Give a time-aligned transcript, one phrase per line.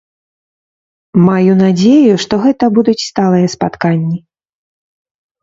[1.27, 4.19] Маю надзею, што гэта будуць сталыя спатканні.